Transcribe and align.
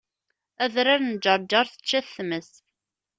Adrar 0.63 0.99
n 1.03 1.11
Ǧerǧer 1.23 1.65
tečča-t 1.71 2.09
tmes 2.15 2.51